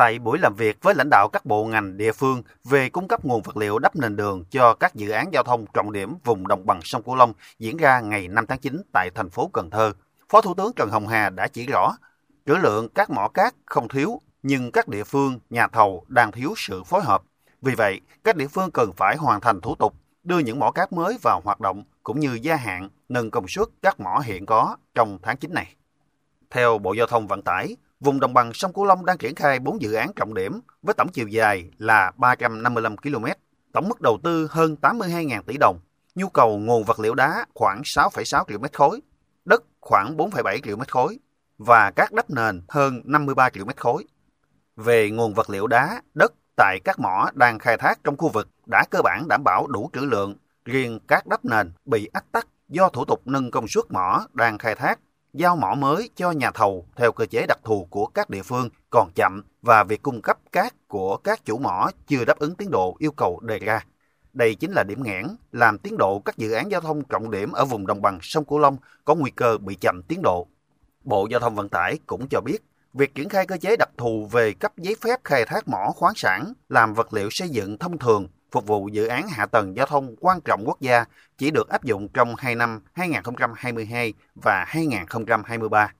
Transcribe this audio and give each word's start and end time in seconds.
Tại 0.00 0.18
buổi 0.18 0.38
làm 0.38 0.54
việc 0.54 0.82
với 0.82 0.94
lãnh 0.94 1.08
đạo 1.10 1.28
các 1.32 1.46
bộ 1.46 1.64
ngành 1.64 1.96
địa 1.96 2.12
phương 2.12 2.42
về 2.64 2.88
cung 2.88 3.08
cấp 3.08 3.24
nguồn 3.24 3.42
vật 3.42 3.56
liệu 3.56 3.78
đắp 3.78 3.96
nền 3.96 4.16
đường 4.16 4.44
cho 4.50 4.74
các 4.74 4.94
dự 4.94 5.10
án 5.10 5.32
giao 5.32 5.42
thông 5.42 5.66
trọng 5.74 5.92
điểm 5.92 6.14
vùng 6.24 6.48
đồng 6.48 6.66
bằng 6.66 6.80
sông 6.82 7.02
Cửu 7.02 7.14
Long 7.14 7.32
diễn 7.58 7.76
ra 7.76 8.00
ngày 8.00 8.28
5 8.28 8.46
tháng 8.46 8.58
9 8.58 8.82
tại 8.92 9.10
thành 9.14 9.30
phố 9.30 9.50
Cần 9.52 9.70
Thơ, 9.70 9.92
Phó 10.28 10.40
Thủ 10.40 10.54
tướng 10.54 10.72
Trần 10.76 10.90
Hồng 10.90 11.08
Hà 11.08 11.30
đã 11.30 11.48
chỉ 11.48 11.66
rõ, 11.66 11.96
trữ 12.46 12.54
lượng 12.54 12.88
các 12.88 13.10
mỏ 13.10 13.28
cát 13.28 13.54
không 13.66 13.88
thiếu, 13.88 14.20
nhưng 14.42 14.72
các 14.72 14.88
địa 14.88 15.04
phương, 15.04 15.40
nhà 15.50 15.68
thầu 15.68 16.04
đang 16.08 16.32
thiếu 16.32 16.54
sự 16.56 16.82
phối 16.84 17.02
hợp. 17.02 17.22
Vì 17.62 17.74
vậy, 17.74 18.00
các 18.24 18.36
địa 18.36 18.48
phương 18.48 18.70
cần 18.70 18.92
phải 18.96 19.16
hoàn 19.16 19.40
thành 19.40 19.60
thủ 19.60 19.74
tục, 19.74 19.94
đưa 20.24 20.38
những 20.38 20.58
mỏ 20.58 20.70
cát 20.70 20.92
mới 20.92 21.18
vào 21.22 21.40
hoạt 21.44 21.60
động 21.60 21.84
cũng 22.02 22.20
như 22.20 22.38
gia 22.42 22.56
hạn, 22.56 22.88
nâng 23.08 23.30
công 23.30 23.48
suất 23.48 23.68
các 23.82 24.00
mỏ 24.00 24.22
hiện 24.24 24.46
có 24.46 24.76
trong 24.94 25.18
tháng 25.22 25.36
9 25.36 25.54
này. 25.54 25.74
Theo 26.50 26.78
Bộ 26.78 26.92
Giao 26.92 27.06
thông 27.06 27.26
Vận 27.26 27.42
tải, 27.42 27.76
vùng 28.00 28.20
đồng 28.20 28.34
bằng 28.34 28.52
sông 28.54 28.72
Cửu 28.72 28.84
Long 28.84 29.06
đang 29.06 29.18
triển 29.18 29.34
khai 29.34 29.58
4 29.58 29.82
dự 29.82 29.92
án 29.92 30.12
trọng 30.16 30.34
điểm 30.34 30.60
với 30.82 30.94
tổng 30.94 31.08
chiều 31.12 31.28
dài 31.28 31.70
là 31.78 32.12
355 32.16 32.96
km, 32.96 33.24
tổng 33.72 33.88
mức 33.88 34.00
đầu 34.00 34.18
tư 34.22 34.48
hơn 34.50 34.76
82.000 34.82 35.42
tỷ 35.42 35.56
đồng, 35.60 35.78
nhu 36.14 36.28
cầu 36.28 36.58
nguồn 36.58 36.84
vật 36.84 37.00
liệu 37.00 37.14
đá 37.14 37.46
khoảng 37.54 37.82
6,6 37.82 38.44
triệu 38.48 38.58
mét 38.58 38.76
khối, 38.76 39.00
đất 39.44 39.62
khoảng 39.80 40.16
4,7 40.16 40.60
triệu 40.64 40.76
mét 40.76 40.92
khối 40.92 41.18
và 41.58 41.90
các 41.96 42.12
đắp 42.12 42.30
nền 42.30 42.62
hơn 42.68 43.00
53 43.04 43.50
triệu 43.50 43.64
mét 43.64 43.80
khối. 43.80 44.04
Về 44.76 45.10
nguồn 45.10 45.34
vật 45.34 45.50
liệu 45.50 45.66
đá, 45.66 46.02
đất 46.14 46.32
tại 46.56 46.78
các 46.84 46.98
mỏ 46.98 47.30
đang 47.34 47.58
khai 47.58 47.76
thác 47.76 47.98
trong 48.04 48.16
khu 48.16 48.28
vực 48.28 48.48
đã 48.66 48.84
cơ 48.90 49.00
bản 49.04 49.28
đảm 49.28 49.44
bảo 49.44 49.66
đủ 49.66 49.90
trữ 49.92 50.00
lượng, 50.00 50.36
riêng 50.64 51.00
các 51.08 51.26
đắp 51.26 51.44
nền 51.44 51.72
bị 51.84 52.08
ách 52.12 52.32
tắc 52.32 52.46
do 52.68 52.88
thủ 52.88 53.04
tục 53.04 53.22
nâng 53.24 53.50
công 53.50 53.68
suất 53.68 53.84
mỏ 53.90 54.26
đang 54.32 54.58
khai 54.58 54.74
thác 54.74 54.98
giao 55.32 55.56
mỏ 55.56 55.74
mới 55.74 56.10
cho 56.16 56.30
nhà 56.30 56.50
thầu 56.50 56.86
theo 56.96 57.12
cơ 57.12 57.26
chế 57.26 57.46
đặc 57.48 57.58
thù 57.64 57.86
của 57.90 58.06
các 58.06 58.30
địa 58.30 58.42
phương 58.42 58.68
còn 58.90 59.10
chậm 59.14 59.42
và 59.62 59.84
việc 59.84 60.02
cung 60.02 60.22
cấp 60.22 60.38
cát 60.52 60.88
của 60.88 61.16
các 61.16 61.44
chủ 61.44 61.58
mỏ 61.58 61.90
chưa 62.06 62.24
đáp 62.24 62.38
ứng 62.38 62.54
tiến 62.54 62.70
độ 62.70 62.96
yêu 62.98 63.12
cầu 63.12 63.40
đề 63.40 63.58
ra. 63.58 63.84
Đây 64.32 64.54
chính 64.54 64.72
là 64.72 64.82
điểm 64.82 65.02
nghẽn 65.02 65.26
làm 65.52 65.78
tiến 65.78 65.96
độ 65.98 66.18
các 66.24 66.36
dự 66.36 66.52
án 66.52 66.70
giao 66.70 66.80
thông 66.80 67.04
trọng 67.04 67.30
điểm 67.30 67.52
ở 67.52 67.64
vùng 67.64 67.86
đồng 67.86 68.02
bằng 68.02 68.18
sông 68.22 68.44
Cửu 68.44 68.58
Long 68.58 68.76
có 69.04 69.14
nguy 69.14 69.30
cơ 69.30 69.58
bị 69.58 69.74
chậm 69.80 70.02
tiến 70.08 70.22
độ. 70.22 70.46
Bộ 71.04 71.26
Giao 71.30 71.40
thông 71.40 71.54
Vận 71.54 71.68
tải 71.68 71.98
cũng 72.06 72.26
cho 72.30 72.40
biết, 72.40 72.58
việc 72.94 73.14
triển 73.14 73.28
khai 73.28 73.46
cơ 73.46 73.56
chế 73.56 73.76
đặc 73.76 73.90
thù 73.96 74.28
về 74.32 74.52
cấp 74.52 74.72
giấy 74.76 74.96
phép 75.00 75.20
khai 75.24 75.44
thác 75.44 75.68
mỏ 75.68 75.92
khoáng 75.96 76.14
sản 76.16 76.52
làm 76.68 76.94
vật 76.94 77.14
liệu 77.14 77.28
xây 77.30 77.48
dựng 77.48 77.78
thông 77.78 77.98
thường 77.98 78.28
phục 78.52 78.66
vụ 78.66 78.88
dự 78.88 79.06
án 79.06 79.28
hạ 79.28 79.46
tầng 79.46 79.76
giao 79.76 79.86
thông 79.86 80.16
quan 80.20 80.40
trọng 80.40 80.62
quốc 80.66 80.80
gia 80.80 81.04
chỉ 81.38 81.50
được 81.50 81.68
áp 81.68 81.84
dụng 81.84 82.08
trong 82.08 82.34
hai 82.38 82.54
năm 82.54 82.80
2022 82.92 84.14
và 84.34 84.64
2023. 84.68 85.92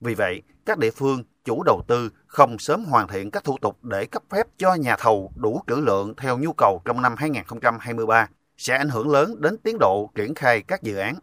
Vì 0.00 0.14
vậy, 0.14 0.42
các 0.66 0.78
địa 0.78 0.90
phương, 0.90 1.24
chủ 1.44 1.62
đầu 1.62 1.82
tư 1.88 2.10
không 2.26 2.58
sớm 2.58 2.84
hoàn 2.84 3.08
thiện 3.08 3.30
các 3.30 3.44
thủ 3.44 3.58
tục 3.60 3.84
để 3.84 4.06
cấp 4.06 4.22
phép 4.30 4.46
cho 4.58 4.74
nhà 4.74 4.96
thầu 4.96 5.32
đủ 5.36 5.62
trữ 5.66 5.74
lượng 5.74 6.14
theo 6.16 6.38
nhu 6.38 6.52
cầu 6.52 6.82
trong 6.84 7.02
năm 7.02 7.14
2023 7.18 8.28
sẽ 8.56 8.76
ảnh 8.76 8.88
hưởng 8.88 9.10
lớn 9.10 9.40
đến 9.40 9.56
tiến 9.58 9.76
độ 9.80 10.10
triển 10.14 10.34
khai 10.34 10.62
các 10.62 10.82
dự 10.82 10.96
án. 10.96 11.14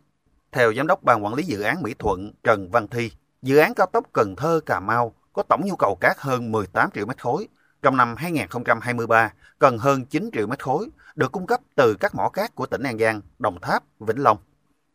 Theo 0.51 0.73
Giám 0.73 0.87
đốc 0.87 1.03
Ban 1.03 1.23
Quản 1.25 1.33
lý 1.33 1.43
Dự 1.43 1.61
án 1.61 1.81
Mỹ 1.81 1.93
Thuận 1.99 2.31
Trần 2.43 2.71
Văn 2.71 2.87
Thi, 2.87 3.11
dự 3.41 3.57
án 3.57 3.73
cao 3.73 3.87
tốc 3.93 4.05
Cần 4.13 4.35
Thơ 4.35 4.59
Cà 4.65 4.79
Mau 4.79 5.13
có 5.33 5.43
tổng 5.49 5.61
nhu 5.65 5.75
cầu 5.75 5.97
cát 6.01 6.17
hơn 6.19 6.51
18 6.51 6.89
triệu 6.93 7.05
mét 7.05 7.21
khối, 7.21 7.47
trong 7.81 7.97
năm 7.97 8.15
2023 8.17 9.33
cần 9.59 9.77
hơn 9.77 10.05
9 10.05 10.29
triệu 10.33 10.47
mét 10.47 10.63
khối 10.63 10.89
được 11.15 11.31
cung 11.31 11.47
cấp 11.47 11.59
từ 11.75 11.95
các 11.99 12.15
mỏ 12.15 12.29
cát 12.29 12.55
của 12.55 12.65
tỉnh 12.65 12.83
An 12.83 12.97
Giang, 12.99 13.21
Đồng 13.39 13.61
Tháp, 13.61 13.83
Vĩnh 13.99 14.23
Long. 14.23 14.37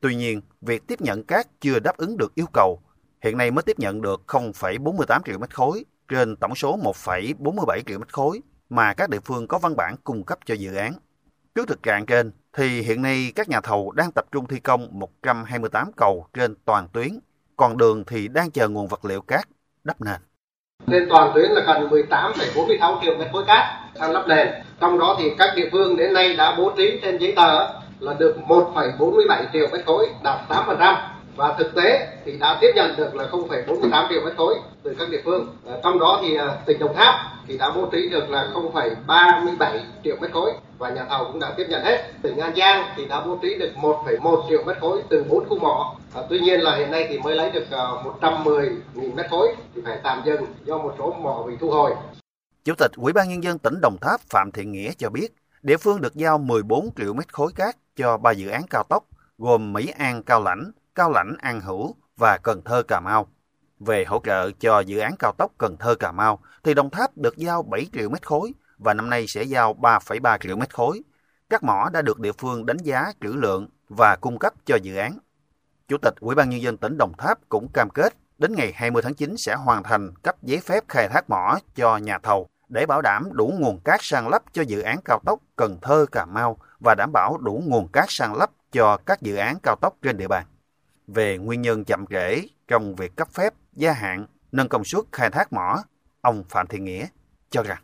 Tuy 0.01 0.15
nhiên, 0.15 0.41
việc 0.61 0.87
tiếp 0.87 1.01
nhận 1.01 1.25
cát 1.25 1.47
chưa 1.61 1.79
đáp 1.79 1.97
ứng 1.97 2.17
được 2.17 2.35
yêu 2.35 2.47
cầu. 2.53 2.83
Hiện 3.21 3.39
nay 3.39 3.51
mới 3.51 3.63
tiếp 3.63 3.79
nhận 3.79 4.03
được 4.03 4.23
0,48 4.27 5.21
triệu 5.25 5.39
mét 5.39 5.55
khối 5.55 5.85
trên 6.09 6.37
tổng 6.37 6.55
số 6.55 6.79
1,47 6.79 7.81
triệu 7.87 7.99
mét 7.99 8.13
khối 8.13 8.41
mà 8.71 8.95
các 8.95 9.11
địa 9.11 9.21
phương 9.25 9.49
có 9.49 9.59
văn 9.59 9.77
bản 9.77 9.97
cung 10.05 10.25
cấp 10.25 10.39
cho 10.45 10.55
dự 10.55 10.75
án. 10.75 10.93
Trước 11.55 11.69
thực 11.69 11.83
trạng 11.83 12.07
trên, 12.07 12.33
thì 12.53 12.83
hiện 12.83 13.03
nay 13.03 13.33
các 13.35 13.49
nhà 13.49 13.61
thầu 13.61 13.93
đang 13.93 14.13
tập 14.13 14.25
trung 14.33 14.47
thi 14.47 14.61
công 14.61 14.89
128 14.99 15.91
cầu 15.97 16.27
trên 16.35 16.55
toàn 16.65 16.89
tuyến, 16.93 17.19
còn 17.57 17.77
đường 17.77 18.05
thì 18.07 18.29
đang 18.29 18.51
chờ 18.51 18.69
nguồn 18.69 18.89
vật 18.89 19.05
liệu 19.05 19.23
cát 19.23 19.49
đắp 19.85 20.01
nền 20.01 20.21
nên 20.87 21.09
toàn 21.09 21.33
tuyến 21.35 21.51
là 21.51 21.63
cần 21.67 21.89
18,46 21.89 22.99
triệu 23.03 23.15
mét 23.19 23.29
khối 23.33 23.45
cát 23.47 23.65
sang 23.95 24.13
lắp 24.13 24.29
nền. 24.29 24.49
Trong 24.81 24.99
đó 24.99 25.17
thì 25.19 25.31
các 25.39 25.51
địa 25.57 25.69
phương 25.73 25.97
đến 25.97 26.13
nay 26.13 26.37
đã 26.37 26.55
bố 26.59 26.73
trí 26.77 26.99
trên 27.03 27.19
giấy 27.19 27.33
tờ 27.37 27.69
là 28.01 28.15
được 28.19 28.37
1,47 28.49 29.45
triệu 29.53 29.67
mét 29.73 29.87
khối, 29.87 30.09
đạt 30.23 30.39
8% 30.49 30.95
và 31.37 31.55
thực 31.59 31.75
tế 31.75 32.09
thì 32.25 32.37
đã 32.39 32.59
tiếp 32.61 32.71
nhận 32.75 32.97
được 32.97 33.15
là 33.15 33.25
0,48 33.25 34.09
triệu 34.09 34.21
mét 34.25 34.37
khối 34.37 34.55
từ 34.83 34.95
các 34.99 35.09
địa 35.11 35.21
phương. 35.25 35.57
À, 35.67 35.75
trong 35.83 35.99
đó 35.99 36.21
thì 36.23 36.37
à, 36.37 36.57
tỉnh 36.67 36.79
Đồng 36.79 36.95
Tháp 36.95 37.15
thì 37.47 37.59
đã 37.59 37.71
bố 37.77 37.89
trí 37.93 38.09
được 38.09 38.31
là 38.31 38.49
0,37 38.55 39.79
triệu 40.05 40.17
mét 40.21 40.33
khối 40.33 40.53
và 40.79 40.91
nhà 40.91 41.07
thầu 41.09 41.25
cũng 41.25 41.41
đã 41.41 41.55
tiếp 41.57 41.67
nhận 41.69 41.85
hết. 41.85 42.13
Tỉnh 42.23 42.37
An 42.37 42.53
Giang 42.57 42.85
thì 42.97 43.07
đã 43.09 43.21
bố 43.21 43.39
trí 43.43 43.55
được 43.59 43.73
1,1 43.77 44.49
triệu 44.49 44.63
mét 44.67 44.77
khối 44.81 45.03
từ 45.09 45.25
bốn 45.29 45.49
khu 45.49 45.59
mỏ. 45.59 45.97
À, 46.15 46.23
tuy 46.31 46.41
nhiên 46.41 46.61
là 46.61 46.77
hiện 46.77 46.91
nay 46.91 47.07
thì 47.09 47.19
mới 47.19 47.35
lấy 47.35 47.51
được 47.51 47.65
110 48.05 48.71
000 48.95 49.17
mét 49.17 49.31
khối 49.31 49.55
thì 49.75 49.83
phải 49.85 49.99
tạm 50.03 50.23
dừng 50.27 50.47
do 50.65 50.79
một 50.79 50.95
số 50.99 51.13
mỏ 51.13 51.45
bị 51.47 51.55
thu 51.61 51.71
hồi. 51.71 51.95
Chủ 52.65 52.73
tịch 52.79 52.91
Ủy 52.97 53.13
ban 53.13 53.29
nhân 53.29 53.45
dân 53.45 53.59
tỉnh 53.59 53.75
Đồng 53.83 53.97
Tháp 54.01 54.21
Phạm 54.21 54.51
Thiện 54.53 54.73
Nghĩa 54.73 54.93
cho 54.99 55.11
biết, 55.11 55.29
địa 55.63 55.77
phương 55.77 56.01
được 56.01 56.15
giao 56.15 56.39
14 56.39 56.91
triệu 56.97 57.13
mét 57.13 57.33
khối 57.33 57.53
cát 57.57 57.77
cho 57.97 58.17
ba 58.17 58.31
dự 58.31 58.49
án 58.49 58.63
cao 58.71 58.83
tốc 58.89 59.05
gồm 59.39 59.73
Mỹ 59.73 59.93
An 59.99 60.23
Cao 60.23 60.43
Lãnh, 60.43 60.71
Cao 60.95 61.11
Lãnh 61.11 61.37
An 61.39 61.61
Hữu 61.61 61.95
và 62.17 62.39
Cần 62.43 62.63
Thơ 62.65 62.83
Cà 62.83 63.01
Mau. 63.01 63.29
Về 63.81 64.05
hỗ 64.05 64.21
trợ 64.25 64.51
cho 64.61 64.81
dự 64.81 64.99
án 64.99 65.15
cao 65.19 65.33
tốc 65.39 65.53
Cần 65.59 65.77
Thơ 65.77 65.95
Cà 65.95 66.13
Mau 66.13 66.39
thì 66.65 66.75
Đồng 66.75 66.91
Tháp 66.91 67.19
được 67.19 67.37
giao 67.37 67.63
7 67.63 67.87
triệu 67.93 68.09
mét 68.09 68.27
khối 68.27 68.55
và 68.79 68.95
năm 68.95 69.11
nay 69.11 69.27
sẽ 69.27 69.43
giao 69.43 69.75
3,3 69.75 70.39
triệu 70.39 70.57
mét 70.57 70.75
khối. 70.75 71.03
Các 71.51 71.63
mỏ 71.65 71.91
đã 71.93 72.03
được 72.03 72.21
địa 72.21 72.33
phương 72.33 72.67
đánh 72.67 72.77
giá 72.77 73.13
trữ 73.21 73.29
lượng 73.29 73.69
và 73.89 74.17
cung 74.17 74.39
cấp 74.39 74.53
cho 74.67 74.77
dự 74.83 74.97
án. 74.97 75.19
Chủ 75.89 75.97
tịch 75.99 76.15
Ủy 76.21 76.35
ban 76.35 76.51
nhân 76.51 76.63
dân 76.63 76.77
tỉnh 76.77 76.97
Đồng 76.99 77.13
Tháp 77.19 77.39
cũng 77.49 77.69
cam 77.73 77.91
kết 77.91 78.15
đến 78.39 78.55
ngày 78.55 78.73
20 78.75 79.03
tháng 79.03 79.15
9 79.15 79.37
sẽ 79.37 79.55
hoàn 79.55 79.83
thành 79.83 80.15
cấp 80.23 80.37
giấy 80.43 80.61
phép 80.61 80.85
khai 80.89 81.09
thác 81.09 81.31
mỏ 81.31 81.59
cho 81.75 81.97
nhà 81.97 82.19
thầu 82.19 82.49
để 82.69 82.87
bảo 82.87 83.03
đảm 83.03 83.29
đủ 83.33 83.53
nguồn 83.59 83.81
cát 83.81 84.01
sang 84.03 84.29
lấp 84.29 84.43
cho 84.53 84.63
dự 84.63 84.81
án 84.81 84.99
cao 85.05 85.21
tốc 85.27 85.41
Cần 85.57 85.79
Thơ 85.83 86.07
Cà 86.13 86.25
Mau 86.25 86.59
và 86.85 86.95
đảm 86.99 87.11
bảo 87.13 87.39
đủ 87.39 87.63
nguồn 87.67 87.89
cát 87.89 88.05
sang 88.09 88.35
lấp 88.35 88.51
cho 88.73 88.99
các 89.07 89.23
dự 89.23 89.37
án 89.37 89.57
cao 89.63 89.77
tốc 89.81 89.95
trên 90.03 90.17
địa 90.17 90.29
bàn. 90.29 90.47
Về 91.07 91.39
nguyên 91.39 91.63
nhân 91.63 91.85
chậm 91.85 92.07
trễ 92.11 92.41
trong 92.69 92.95
việc 92.95 93.17
cấp 93.17 93.29
phép, 93.33 93.55
gia 93.73 93.93
hạn, 93.93 94.27
nâng 94.53 94.69
công 94.69 94.85
suất 94.85 95.05
khai 95.13 95.31
thác 95.31 95.53
mỏ, 95.53 95.85
ông 96.21 96.45
Phạm 96.49 96.67
Thiên 96.67 96.85
Nghĩa 96.85 97.07
cho 97.51 97.63
rằng. 97.63 97.83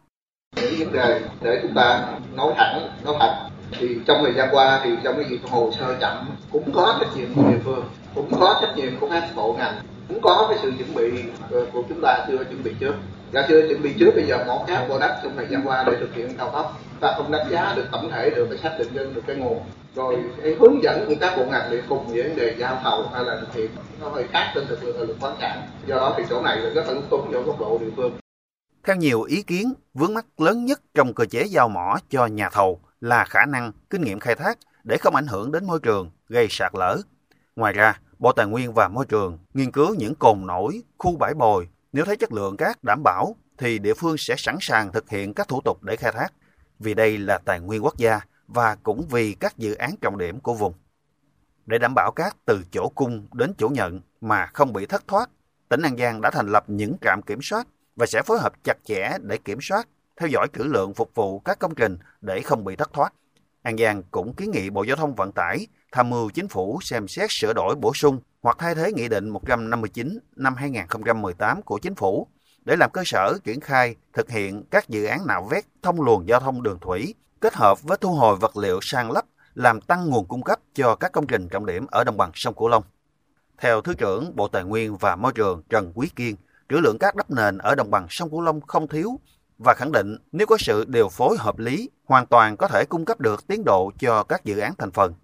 Những 0.57 0.79
vấn 0.79 0.93
đề 0.93 1.21
để 1.43 1.59
chúng 1.63 1.75
ta 1.75 2.19
nói 2.35 2.55
thẳng 2.57 2.89
nói 3.05 3.15
thật 3.21 3.49
thì 3.73 3.99
trong 4.07 4.21
thời 4.25 4.35
gian 4.35 4.49
qua 4.53 4.81
thì 4.85 4.91
trong 5.05 5.15
cái 5.17 5.25
việc 5.25 5.41
hồ 5.51 5.73
sơ 5.79 5.97
chậm 6.01 6.29
cũng 6.53 6.73
có 6.75 6.99
trách 7.01 7.17
nhiệm 7.17 7.35
của 7.35 7.51
địa 7.51 7.59
phương 7.65 7.89
cũng 8.15 8.41
có 8.41 8.59
trách 8.63 8.77
nhiệm 8.77 9.01
của 9.01 9.09
các 9.11 9.31
bộ 9.37 9.57
ngành 9.59 9.75
cũng 10.09 10.21
có 10.23 10.47
cái 10.49 10.59
sự 10.63 10.73
chuẩn 10.79 10.95
bị 10.95 11.23
của 11.73 11.83
chúng 11.89 12.01
ta 12.03 12.27
chưa 12.29 12.45
chuẩn 12.45 12.63
bị 12.63 12.75
trước. 12.81 12.95
Đã 13.33 13.47
chưa 13.49 13.69
chuẩn 13.69 13.83
bị 13.83 13.95
trước 13.99 14.11
bây 14.15 14.27
giờ 14.27 14.45
mỏ 14.47 14.65
cát 14.67 14.89
bỏ 14.89 14.99
đất 14.99 15.21
trong 15.23 15.37
thời 15.37 15.47
gian 15.51 15.69
qua 15.69 15.85
để 15.87 15.97
thực 16.01 16.15
hiện 16.15 16.37
cao 16.39 16.51
tốc 16.51 16.81
ta 17.01 17.15
không 17.17 17.31
đánh 17.31 17.47
giá 17.51 17.73
được 17.77 17.87
tổng 17.93 18.11
thể 18.11 18.31
được 18.31 18.47
phải 18.49 18.59
xác 18.59 18.77
định 18.79 19.15
được 19.15 19.23
cái 19.27 19.37
nguồn 19.37 19.61
rồi 19.95 20.17
cái 20.43 20.57
hướng 20.61 20.83
dẫn 20.83 21.05
của 21.07 21.15
các 21.21 21.37
bộ 21.37 21.45
ngành 21.45 21.69
để 21.71 21.83
cùng 21.89 22.07
với 22.07 22.23
vấn 22.23 22.37
đề 22.37 22.55
giao 22.59 22.81
thầu 22.83 23.09
hay 23.13 23.25
là 23.25 23.41
thực 23.41 23.55
hiện 23.55 23.71
nó 24.01 24.09
hơi 24.09 24.25
khác 24.33 24.53
trên 24.55 24.67
thực 24.67 24.85
lực 24.85 25.09
lực 25.09 25.17
khoáng 25.21 25.37
sản 25.41 25.63
do 25.87 25.97
đó 25.97 26.15
thì 26.17 26.25
chỗ 26.31 26.43
này 26.43 26.57
là 26.57 26.71
rất 26.71 26.87
là 26.87 26.93
lúng 26.93 27.09
túng 27.11 27.33
do 27.33 27.41
góc 27.41 27.61
độ 27.61 27.79
địa 27.79 27.91
phương 27.97 28.13
theo 28.85 28.97
nhiều 28.97 29.23
ý 29.23 29.43
kiến, 29.43 29.75
vướng 29.95 30.15
mắt 30.15 30.27
lớn 30.39 30.65
nhất 30.65 30.81
trong 30.95 31.15
cơ 31.15 31.25
chế 31.27 31.45
giao 31.45 31.69
mỏ 31.69 31.99
cho 32.09 32.27
nhà 32.27 32.49
thầu 32.53 32.81
là 33.01 33.25
khả 33.25 33.47
năng, 33.47 33.73
kinh 33.91 34.03
nghiệm 34.03 34.21
khai 34.21 34.35
thác 34.35 34.59
để 34.85 34.97
không 34.97 35.15
ảnh 35.15 35.27
hưởng 35.27 35.53
đến 35.53 35.67
môi 35.67 35.81
trường, 35.81 36.11
gây 36.29 36.47
sạt 36.51 36.73
lở. 36.75 36.97
Ngoài 37.57 37.73
ra, 37.73 38.01
Bộ 38.19 38.33
Tài 38.33 38.47
nguyên 38.47 38.73
và 38.73 38.89
Môi 38.89 39.07
trường 39.07 39.39
nghiên 39.55 39.71
cứu 39.71 39.95
những 39.95 40.15
cồn 40.15 40.47
nổi, 40.47 40.83
khu 40.99 41.17
bãi 41.17 41.35
bồi. 41.35 41.69
Nếu 41.93 42.05
thấy 42.05 42.17
chất 42.17 42.33
lượng 42.33 42.57
cát 42.57 42.85
đảm 42.85 43.03
bảo, 43.03 43.37
thì 43.59 43.79
địa 43.79 43.95
phương 43.95 44.19
sẽ 44.19 44.35
sẵn 44.39 44.57
sàng 44.61 44.93
thực 44.93 45.11
hiện 45.11 45.35
các 45.35 45.49
thủ 45.49 45.61
tục 45.65 45.83
để 45.83 45.97
khai 45.97 46.13
thác. 46.13 46.33
Vì 46.81 46.95
đây 46.95 47.19
là 47.19 47.39
tài 47.39 47.61
nguyên 47.61 47.85
quốc 47.85 47.97
gia 47.97 48.21
và 48.49 48.75
cũng 48.75 49.09
vì 49.09 49.35
các 49.35 49.59
dự 49.59 49.75
án 49.75 49.95
trọng 50.01 50.19
điểm 50.19 50.41
của 50.41 50.55
vùng. 50.55 50.75
Để 51.67 51.79
đảm 51.79 51.95
bảo 51.95 52.13
cát 52.13 52.37
từ 52.45 52.63
chỗ 52.73 52.89
cung 52.95 53.27
đến 53.33 53.53
chỗ 53.59 53.69
nhận 53.69 54.01
mà 54.21 54.47
không 54.47 54.73
bị 54.73 54.87
thất 54.87 55.09
thoát, 55.09 55.31
tỉnh 55.69 55.83
An 55.83 55.97
Giang 55.97 56.21
đã 56.21 56.31
thành 56.31 56.49
lập 56.49 56.65
những 56.67 56.97
trạm 57.01 57.23
kiểm 57.23 57.39
soát 57.43 57.67
và 57.97 58.07
sẽ 58.07 58.23
phối 58.23 58.39
hợp 58.39 58.53
chặt 58.65 58.75
chẽ 58.85 59.17
để 59.23 59.39
kiểm 59.39 59.59
soát, 59.61 59.89
theo 60.17 60.29
dõi 60.29 60.47
trữ 60.53 60.63
lượng 60.63 60.95
phục 60.95 61.15
vụ 61.15 61.41
các 61.41 61.59
công 61.59 61.75
trình 61.75 61.99
để 62.21 62.41
không 62.43 62.65
bị 62.65 62.77
thất 62.77 62.93
thoát. 62.93 63.13
An 63.63 63.79
Giang 63.79 64.03
cũng 64.11 64.35
kiến 64.35 64.51
nghị 64.51 64.71
Bộ 64.71 64.83
Giao 64.83 64.97
thông 64.97 65.15
Vận 65.15 65.33
tải 65.33 65.67
tham 65.93 66.11
mưu 66.11 66.31
chính 66.31 66.49
phủ 66.49 66.79
xem 66.83 67.09
xét 67.09 67.31
sửa 67.31 67.53
đổi 67.53 67.75
bổ 67.77 67.95
sung 67.95 68.21
hoặc 68.43 68.57
thay 68.59 68.75
thế 68.75 68.93
Nghị 68.93 69.09
định 69.09 69.29
159 69.29 70.19
năm 70.37 70.55
2018 70.55 71.63
của 71.63 71.79
chính 71.79 71.95
phủ 71.95 72.29
để 72.65 72.77
làm 72.77 72.91
cơ 72.91 73.03
sở 73.05 73.39
triển 73.45 73.61
khai 73.61 73.97
thực 74.13 74.31
hiện 74.31 74.65
các 74.71 74.89
dự 74.89 75.05
án 75.05 75.27
nạo 75.27 75.49
vét 75.51 75.65
thông 75.83 76.01
luồng 76.01 76.29
giao 76.29 76.41
thông 76.41 76.63
đường 76.63 76.79
thủy 76.81 77.15
kết 77.41 77.55
hợp 77.55 77.83
với 77.83 77.99
thu 78.01 78.15
hồi 78.15 78.37
vật 78.37 78.57
liệu 78.57 78.79
sang 78.83 79.11
lấp 79.11 79.25
làm 79.55 79.81
tăng 79.81 80.09
nguồn 80.09 80.27
cung 80.27 80.43
cấp 80.43 80.61
cho 80.75 80.97
các 80.97 81.13
công 81.13 81.27
trình 81.27 81.49
trọng 81.49 81.67
điểm 81.67 81.87
ở 81.91 82.05
đồng 82.05 82.17
bằng 82.17 82.31
sông 82.35 82.55
Cửu 82.55 82.69
Long. 82.69 82.83
Theo 83.59 83.81
Thứ 83.81 83.95
trưởng 83.95 84.37
Bộ 84.37 84.49
Tài 84.49 84.65
nguyên 84.65 84.97
và 84.97 85.17
Môi 85.17 85.33
trường 85.33 85.63
Trần 85.69 85.93
Quý 85.95 86.11
Kiên, 86.17 86.37
trữ 86.69 86.77
lượng 86.77 86.99
cát 86.99 87.17
đắp 87.17 87.31
nền 87.31 87.59
ở 87.59 87.75
đồng 87.75 87.91
bằng 87.91 88.07
sông 88.11 88.31
Cửu 88.31 88.41
Long 88.41 88.61
không 88.61 88.89
thiếu, 88.89 89.21
và 89.59 89.75
khẳng 89.75 89.93
định 89.93 90.17
nếu 90.33 90.47
có 90.47 90.57
sự 90.61 90.85
điều 90.89 91.09
phối 91.09 91.37
hợp 91.39 91.59
lý, 91.59 91.91
hoàn 92.05 92.27
toàn 92.27 92.57
có 92.57 92.69
thể 92.69 92.85
cung 92.89 93.05
cấp 93.05 93.21
được 93.21 93.47
tiến 93.47 93.63
độ 93.65 93.91
cho 93.99 94.23
các 94.23 94.45
dự 94.45 94.59
án 94.59 94.75
thành 94.79 94.91
phần. 94.91 95.15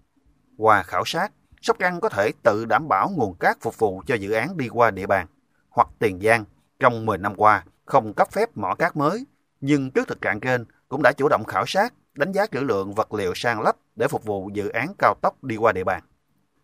Qua 0.57 0.83
khảo 0.83 1.03
sát, 1.07 1.33
Sóc 1.63 1.77
Trăng 1.79 2.01
có 2.01 2.09
thể 2.09 2.33
tự 2.43 2.65
đảm 2.65 2.89
bảo 2.89 3.11
nguồn 3.17 3.35
cát 3.35 3.61
phục 3.61 3.79
vụ 3.79 4.03
cho 4.07 4.15
dự 4.15 4.33
án 4.33 4.57
đi 4.57 4.69
qua 4.69 4.91
địa 4.91 5.07
bàn, 5.07 5.27
hoặc 5.69 5.89
Tiền 5.99 6.21
Giang 6.21 6.45
trong 6.79 7.07
10 7.07 7.19
năm 7.19 7.35
qua 7.37 7.65
không 7.85 8.15
cấp 8.15 8.29
phép 8.33 8.49
mỏ 8.55 8.75
cát 8.75 8.97
mới, 8.97 9.27
nhưng 9.61 9.91
trước 9.91 10.09
thực 10.09 10.21
trạng 10.21 10.41
trên 10.41 10.65
cũng 10.89 11.03
đã 11.03 11.13
chủ 11.17 11.29
động 11.29 11.45
khảo 11.45 11.67
sát, 11.67 11.95
đánh 12.15 12.33
giá 12.33 12.47
trữ 12.47 12.61
lượng 12.61 12.95
vật 12.95 13.15
liệu 13.15 13.33
sang 13.35 13.61
lấp 13.61 13.77
để 13.97 14.09
phục 14.09 14.25
vụ 14.25 14.51
dự 14.55 14.69
án 14.69 14.93
cao 14.99 15.15
tốc 15.23 15.45
đi 15.45 15.57
qua 15.57 15.73
địa 15.73 15.85
bàn. 15.85 16.03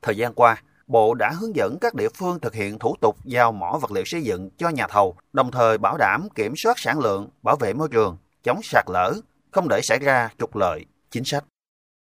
Thời 0.03 0.17
gian 0.17 0.35
qua, 0.35 0.57
Bộ 0.87 1.15
đã 1.15 1.31
hướng 1.41 1.57
dẫn 1.57 1.79
các 1.81 1.95
địa 1.95 2.09
phương 2.09 2.41
thực 2.41 2.55
hiện 2.55 2.79
thủ 2.79 2.97
tục 3.01 3.17
giao 3.25 3.53
mỏ 3.53 3.79
vật 3.81 3.93
liệu 3.93 4.05
xây 4.05 4.23
dựng 4.23 4.51
cho 4.57 4.69
nhà 4.69 4.87
thầu, 4.87 5.17
đồng 5.33 5.51
thời 5.51 5.79
bảo 5.79 5.97
đảm 5.97 6.29
kiểm 6.35 6.57
soát 6.57 6.79
sản 6.79 6.99
lượng, 6.99 7.29
bảo 7.43 7.57
vệ 7.57 7.73
môi 7.73 7.89
trường, 7.89 8.17
chống 8.43 8.61
sạt 8.63 8.85
lở, 8.89 9.13
không 9.51 9.69
để 9.69 9.81
xảy 9.83 9.99
ra 9.99 10.29
trục 10.39 10.57
lợi, 10.57 10.85
chính 11.11 11.25
sách. 11.25 11.45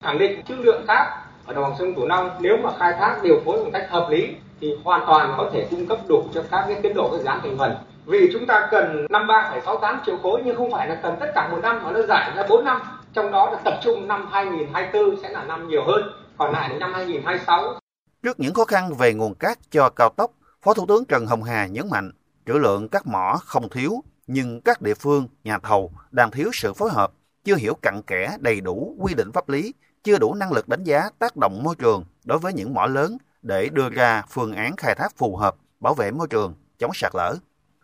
Khẳng 0.04 0.18
định 0.18 0.42
trữ 0.48 0.56
lượng 0.56 0.86
cát 0.88 1.08
ở 1.46 1.54
đồng 1.54 1.64
bằng 1.64 1.76
sông 1.80 1.96
Cửu 1.96 2.08
Long 2.08 2.38
nếu 2.42 2.58
mà 2.58 2.70
khai 2.80 2.94
thác 3.00 3.20
điều 3.24 3.42
phối 3.46 3.64
một 3.64 3.70
cách 3.74 3.88
hợp 3.90 4.08
lý 4.10 4.36
thì 4.62 4.76
hoàn 4.84 5.04
toàn 5.08 5.34
có 5.38 5.50
thể 5.54 5.68
cung 5.72 5.88
cấp 5.88 6.00
đủ 6.08 6.24
cho 6.34 6.44
các 6.52 6.66
cái 6.68 6.80
tiến 6.84 6.94
độ 6.96 7.10
các 7.12 7.18
dự 7.18 7.26
án 7.26 7.40
thành 7.44 7.58
phần. 7.58 7.76
Vì 8.12 8.30
chúng 8.34 8.48
ta 8.48 8.68
cần 8.72 9.08
53,68 9.10 9.98
triệu 10.06 10.18
khối 10.24 10.42
nhưng 10.46 10.56
không 10.56 10.72
phải 10.72 10.88
là 10.88 11.00
cần 11.04 11.18
tất 11.20 11.32
cả 11.36 11.50
một 11.52 11.60
năm 11.62 11.84
mà 11.84 11.92
nó 11.92 12.02
giải 12.02 12.32
ra 12.36 12.44
4 12.50 12.66
năm. 12.66 12.82
Trong 13.14 13.32
đó 13.32 13.50
là 13.52 13.60
tập 13.66 13.74
trung 13.84 14.08
năm 14.08 14.28
2024 14.32 15.22
sẽ 15.22 15.30
là 15.30 15.44
năm 15.44 15.68
nhiều 15.68 15.84
hơn, 15.88 16.02
còn 16.38 16.52
lại 16.52 16.70
đến 16.70 16.80
năm 16.80 16.94
2026 16.94 17.80
Trước 18.24 18.40
những 18.40 18.54
khó 18.54 18.66
khăn 18.66 18.94
về 18.94 19.14
nguồn 19.14 19.36
cát 19.36 19.58
cho 19.72 19.90
cao 19.90 20.10
tốc, 20.10 20.32
Phó 20.62 20.74
Thủ 20.74 20.86
tướng 20.88 21.06
Trần 21.06 21.26
Hồng 21.26 21.44
Hà 21.44 21.68
nhấn 21.68 21.90
mạnh, 21.92 22.12
trữ 22.46 22.54
lượng 22.54 22.90
các 22.90 23.08
mỏ 23.08 23.40
không 23.46 23.70
thiếu, 23.70 24.04
nhưng 24.28 24.62
các 24.62 24.82
địa 24.82 24.94
phương, 24.94 25.28
nhà 25.44 25.60
thầu 25.60 25.92
đang 26.12 26.32
thiếu 26.32 26.50
sự 26.54 26.74
phối 26.74 26.90
hợp, 26.90 27.12
chưa 27.44 27.56
hiểu 27.56 27.74
cặn 27.82 28.02
kẽ 28.08 28.38
đầy 28.40 28.62
đủ 28.62 28.96
quy 29.00 29.14
định 29.14 29.32
pháp 29.32 29.50
lý, 29.50 29.74
chưa 30.04 30.18
đủ 30.18 30.34
năng 30.34 30.52
lực 30.52 30.68
đánh 30.68 30.84
giá 30.84 31.10
tác 31.20 31.38
động 31.38 31.64
môi 31.64 31.76
trường 31.76 32.04
đối 32.26 32.38
với 32.38 32.54
những 32.54 32.74
mỏ 32.74 32.86
lớn 32.86 33.18
để 33.42 33.70
đưa 33.70 33.90
ra 33.90 34.24
phương 34.30 34.54
án 34.54 34.76
khai 34.76 34.96
thác 34.96 35.18
phù 35.18 35.36
hợp, 35.36 35.56
bảo 35.80 35.94
vệ 35.94 36.12
môi 36.12 36.28
trường, 36.28 36.54
chống 36.80 36.92
sạt 36.94 37.12
lở. 37.16 37.36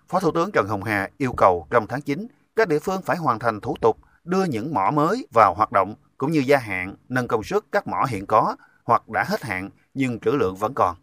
Phó 0.10 0.20
Thủ 0.20 0.32
tướng 0.32 0.52
Trần 0.52 0.68
Hồng 0.68 0.84
Hà 0.84 1.10
yêu 1.18 1.34
cầu 1.38 1.68
trong 1.70 1.88
tháng 1.88 2.02
9, 2.02 2.28
các 2.56 2.68
địa 2.68 2.80
phương 2.80 3.02
phải 3.02 3.18
hoàn 3.18 3.40
thành 3.40 3.62
thủ 3.62 3.76
tục 3.82 3.98
đưa 4.24 4.44
những 4.44 4.74
mỏ 4.74 4.92
mới 4.92 5.28
vào 5.34 5.54
hoạt 5.54 5.72
động 5.72 5.96
cũng 6.18 6.32
như 6.32 6.40
gia 6.40 6.58
hạn, 6.58 6.96
nâng 7.10 7.28
công 7.28 7.44
suất 7.44 7.64
các 7.72 7.88
mỏ 7.88 8.06
hiện 8.10 8.26
có 8.26 8.56
hoặc 8.84 9.10
đã 9.10 9.24
hết 9.24 9.44
hạn 9.44 9.70
nhưng 9.94 10.20
trữ 10.20 10.32
lượng 10.32 10.56
vẫn 10.56 10.74
còn. 10.74 10.96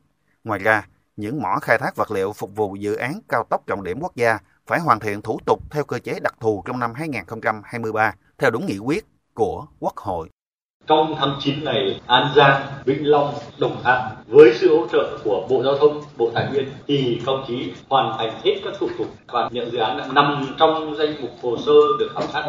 Ngoài 0.45 0.59
ra, 0.59 0.89
những 1.17 1.43
mỏ 1.43 1.59
khai 1.63 1.79
thác 1.79 1.97
vật 1.97 2.11
liệu 2.11 2.33
phục 2.33 2.57
vụ 2.57 2.77
dự 2.77 2.95
án 2.95 3.21
cao 3.29 3.45
tốc 3.51 3.67
trọng 3.67 3.83
điểm 3.83 3.99
quốc 4.01 4.17
gia 4.17 4.39
phải 4.67 4.81
hoàn 4.81 5.01
thiện 5.01 5.23
thủ 5.23 5.39
tục 5.47 5.63
theo 5.71 5.85
cơ 5.85 5.99
chế 5.99 6.21
đặc 6.23 6.35
thù 6.41 6.63
trong 6.67 6.79
năm 6.79 6.95
2023 6.95 8.15
theo 8.39 8.51
đúng 8.51 8.67
nghị 8.67 8.79
quyết 8.79 9.07
của 9.35 9.67
Quốc 9.81 9.97
hội. 9.97 10.29
Trong 10.87 11.15
tháng 11.19 11.37
9 11.41 11.65
này, 11.65 12.01
An 12.07 12.29
Giang, 12.37 12.63
Vĩnh 12.85 13.11
Long, 13.11 13.35
Đồng 13.59 13.77
Tháp 13.83 13.99
với 14.27 14.53
sự 14.55 14.79
hỗ 14.79 14.87
trợ 14.87 15.19
của 15.25 15.47
Bộ 15.51 15.63
Giao 15.63 15.79
thông, 15.79 16.03
Bộ 16.17 16.31
Tài 16.35 16.47
nguyên 16.53 16.69
thì 16.87 17.21
công 17.27 17.45
chí 17.49 17.73
hoàn 17.89 18.19
thành 18.19 18.33
hết 18.45 18.55
các 18.65 18.73
thủ 18.79 18.89
tục 18.99 19.07
và 19.27 19.49
những 19.53 19.71
dự 19.71 19.79
án 19.79 19.99
đã 19.99 20.07
nằm 20.13 20.47
trong 20.59 20.95
danh 20.97 21.15
mục 21.21 21.31
hồ 21.43 21.57
sơ 21.57 21.73
được 21.99 22.09
khảo 22.15 22.23
sát 22.33 22.45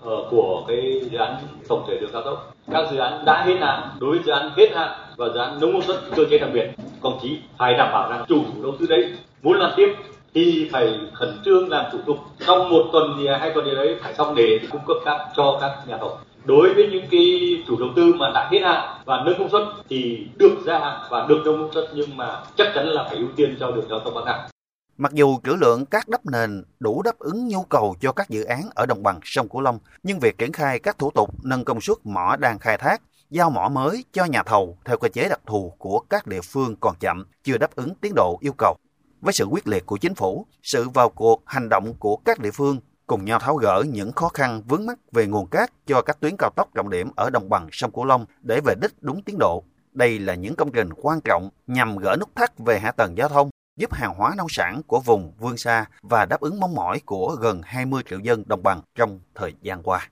ờ, 0.00 0.16
của 0.30 0.64
cái 0.68 1.00
dự 1.10 1.18
án 1.18 1.36
tổng 1.68 1.84
thể 1.88 1.98
đường 2.00 2.10
cao 2.12 2.22
tốc. 2.22 2.54
Các 2.72 2.90
dự 2.90 2.98
án 2.98 3.24
đã 3.24 3.44
hết 3.46 3.56
hạn, 3.60 3.88
đối 4.00 4.10
với 4.10 4.20
dự 4.24 4.32
án 4.32 4.50
hết 4.56 4.68
hạn 4.74 4.90
và 5.16 5.28
dự 5.28 5.38
án 5.40 5.60
nông 5.60 5.72
công 5.72 5.82
suất 5.82 5.96
cơ 6.16 6.24
chế 6.30 6.38
đặc 6.38 6.50
biệt, 6.52 6.70
công 7.00 7.18
chí 7.22 7.38
phải 7.58 7.74
đảm 7.74 7.88
bảo 7.92 8.10
rằng 8.10 8.24
chủ 8.28 8.44
đầu 8.62 8.72
tư 8.80 8.86
đấy 8.86 9.12
muốn 9.42 9.58
làm 9.58 9.72
tiếp 9.76 9.96
thì 10.34 10.68
phải 10.72 10.98
khẩn 11.12 11.38
trương 11.44 11.68
làm 11.68 11.84
thủ 11.92 11.98
tục 12.06 12.18
trong 12.46 12.70
một 12.70 12.84
tuần 12.92 13.14
thì 13.18 13.28
hai 13.40 13.50
tuần 13.50 13.64
gì 13.64 13.74
đấy 13.74 13.96
phải 14.00 14.14
xong 14.14 14.34
để 14.34 14.60
cung 14.72 14.80
cấp 14.86 14.96
các 15.04 15.20
cho 15.36 15.58
các 15.60 15.72
nhà 15.86 15.96
thầu 15.96 16.18
đối 16.44 16.74
với 16.74 16.88
những 16.92 17.04
cái 17.10 17.62
chủ 17.66 17.76
đầu 17.78 17.88
tư 17.96 18.14
mà 18.18 18.30
đã 18.34 18.48
hết 18.52 18.60
hạn 18.62 19.02
và 19.04 19.22
nâng 19.26 19.38
công 19.38 19.50
suất 19.50 19.62
thì 19.88 20.26
được 20.36 20.56
gia 20.66 20.78
hạn 20.78 21.00
và 21.10 21.26
được 21.28 21.42
nâng 21.44 21.58
công 21.58 21.72
suất 21.74 21.84
nhưng 21.94 22.16
mà 22.16 22.42
chắc 22.56 22.72
chắn 22.74 22.88
là 22.88 23.04
phải 23.04 23.16
ưu 23.16 23.28
tiên 23.36 23.56
cho 23.60 23.70
đường 23.70 23.86
giao 23.90 24.00
thông 24.00 24.14
bắc 24.14 24.24
nam 24.26 24.40
Mặc 25.00 25.12
dù 25.12 25.38
trữ 25.44 25.56
lượng 25.60 25.86
cát 25.86 26.08
đắp 26.08 26.26
nền 26.26 26.64
đủ 26.80 27.02
đáp 27.02 27.18
ứng 27.18 27.48
nhu 27.48 27.62
cầu 27.62 27.96
cho 28.00 28.12
các 28.12 28.28
dự 28.28 28.44
án 28.44 28.62
ở 28.74 28.86
đồng 28.86 29.02
bằng 29.02 29.20
sông 29.24 29.48
Cửu 29.48 29.60
Long, 29.60 29.78
nhưng 30.02 30.18
việc 30.18 30.38
triển 30.38 30.52
khai 30.52 30.78
các 30.78 30.98
thủ 30.98 31.10
tục 31.10 31.44
nâng 31.44 31.64
công 31.64 31.80
suất 31.80 31.96
mỏ 32.04 32.36
đang 32.36 32.58
khai 32.58 32.78
thác, 32.78 33.02
giao 33.30 33.50
mỏ 33.50 33.68
mới 33.68 34.04
cho 34.12 34.24
nhà 34.24 34.42
thầu 34.42 34.78
theo 34.84 34.96
cơ 34.96 35.08
chế 35.08 35.28
đặc 35.28 35.40
thù 35.46 35.72
của 35.78 36.00
các 36.10 36.26
địa 36.26 36.40
phương 36.40 36.76
còn 36.80 36.94
chậm, 37.00 37.24
chưa 37.42 37.58
đáp 37.58 37.76
ứng 37.76 37.94
tiến 37.94 38.12
độ 38.16 38.38
yêu 38.40 38.52
cầu. 38.58 38.76
Với 39.20 39.32
sự 39.32 39.44
quyết 39.44 39.68
liệt 39.68 39.86
của 39.86 39.96
chính 39.96 40.14
phủ, 40.14 40.46
sự 40.62 40.88
vào 40.88 41.08
cuộc 41.08 41.42
hành 41.46 41.68
động 41.68 41.94
của 41.98 42.16
các 42.16 42.38
địa 42.38 42.50
phương 42.50 42.80
cùng 43.08 43.24
nhau 43.24 43.38
tháo 43.38 43.56
gỡ 43.56 43.84
những 43.88 44.12
khó 44.12 44.28
khăn 44.28 44.62
vướng 44.68 44.86
mắt 44.86 44.98
về 45.12 45.26
nguồn 45.26 45.46
cát 45.46 45.70
cho 45.86 46.02
các 46.02 46.20
tuyến 46.20 46.34
cao 46.38 46.50
tốc 46.56 46.68
trọng 46.74 46.90
điểm 46.90 47.10
ở 47.16 47.30
đồng 47.30 47.48
bằng 47.48 47.68
sông 47.72 47.90
Cửu 47.92 48.04
Long 48.04 48.26
để 48.42 48.60
về 48.64 48.74
đích 48.80 48.92
đúng 49.00 49.22
tiến 49.22 49.36
độ. 49.38 49.64
Đây 49.92 50.18
là 50.18 50.34
những 50.34 50.56
công 50.56 50.72
trình 50.72 50.88
quan 50.96 51.20
trọng 51.24 51.50
nhằm 51.66 51.96
gỡ 51.96 52.16
nút 52.20 52.28
thắt 52.34 52.58
về 52.58 52.78
hạ 52.78 52.92
tầng 52.92 53.16
giao 53.16 53.28
thông, 53.28 53.50
giúp 53.76 53.92
hàng 53.92 54.14
hóa 54.14 54.34
nông 54.36 54.46
sản 54.50 54.82
của 54.86 55.00
vùng 55.00 55.32
vươn 55.38 55.56
xa 55.56 55.86
và 56.02 56.24
đáp 56.24 56.40
ứng 56.40 56.60
mong 56.60 56.74
mỏi 56.74 57.00
của 57.06 57.36
gần 57.40 57.60
20 57.64 58.02
triệu 58.10 58.18
dân 58.18 58.42
đồng 58.46 58.62
bằng 58.62 58.80
trong 58.94 59.20
thời 59.34 59.54
gian 59.62 59.82
qua. 59.82 60.06